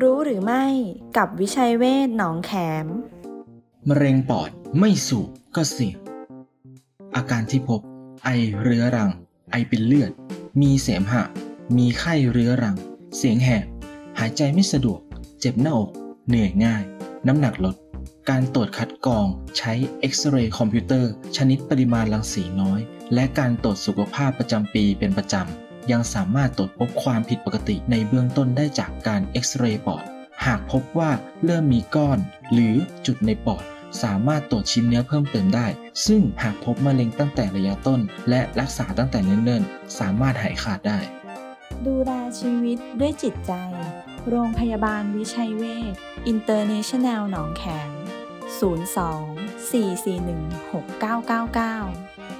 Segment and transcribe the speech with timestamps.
[0.00, 0.64] รู้หรือไม่
[1.16, 2.52] กับวิชัยเวศหนองแข
[2.84, 2.86] ม
[3.88, 5.96] มะเร็งปอดไม่สูบก็เสี่ยง
[7.16, 7.80] อาการที่พบ
[8.24, 8.28] ไอ
[8.62, 9.10] เรื้อรัง
[9.50, 10.12] ไอเป็นเลือด
[10.60, 11.22] มีเสมหะ
[11.76, 12.76] มีไข้เรื้อรัง
[13.16, 13.64] เสียงแหบ
[14.18, 15.00] หายใจไม่สะดวก
[15.40, 15.90] เจ็บหน้าอก
[16.28, 16.82] เหนื่อยง่าย
[17.26, 17.76] น้ำหนักลด
[18.30, 19.26] การตรวจคัดกรอง
[19.58, 22.80] ใช้เอ็กซเรย์คอมพิวเตอร์ ชนิดปริมาณรังสีน้อย
[23.14, 30.04] และการตรวจสุขภาพประจำปีเป็นประจำ ยังสามารถตรวจพบความผิดปกติในเบื้องต้นได้จากการเอ็กซเรย์ปอด
[30.46, 31.10] หากพบว่า
[31.44, 32.18] เริ่มมีก้อน
[32.52, 32.74] หรือ
[33.06, 33.64] จุดในปอด
[34.02, 35.66] สามารถตรวจชิ้นเนื้อเพิ่มเติมได้
[36.06, 40.98] ซึ่งหากพบมะเร็งตั้งแต่ระยะต้น และรักษาตั้งแต่เนิ่นๆ สามารถหายขาดได้
[41.86, 42.10] ดูแล
[42.40, 43.52] ชีวิตด้วยจิตใจ
[44.28, 45.94] โรงพยาบาลวิชัยเวช
[46.26, 48.66] อินเตอร์เนชั่นแนลหนองแขม02
[49.70, 49.96] 441
[50.72, 52.35] 6999